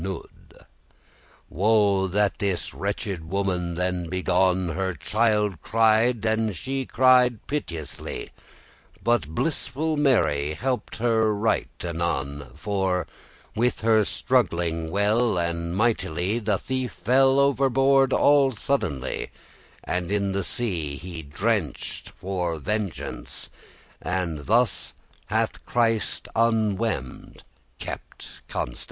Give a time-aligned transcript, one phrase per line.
[0.03, 0.15] *illicit
[0.51, 0.65] lover
[1.47, 8.31] Woe was this wretched woman then begone; Her child cri'd, and she cried piteously:
[9.03, 13.05] But blissful Mary help'd her right anon, For,
[13.55, 19.29] with her struggling well and mightily, The thief fell overboard all suddenly,
[19.83, 23.51] And in the sea he drenched* for vengeance,
[24.01, 24.95] *drowned And thus
[25.27, 27.43] hath Christ unwemmed*
[27.77, 28.79] kept Constance.